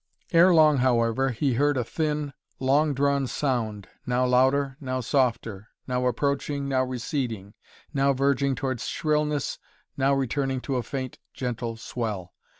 Ere 0.31 0.51
long 0.51 0.77
however, 0.77 1.29
he 1.29 1.53
heard 1.53 1.77
a 1.77 1.83
thin, 1.83 2.33
long 2.59 2.95
drawn 2.95 3.27
sound, 3.27 3.87
now 4.03 4.25
louder, 4.25 4.75
now 4.81 4.99
softer; 4.99 5.67
now 5.85 6.07
approaching, 6.07 6.67
now 6.67 6.83
receding, 6.83 7.53
now 7.93 8.11
verging 8.11 8.55
toward 8.55 8.81
shrillness, 8.81 9.59
now 9.95 10.11
returning 10.11 10.59
to 10.59 10.75
a 10.77 10.81
faint, 10.81 11.19
gentle 11.35 11.77
swell. 11.77 12.33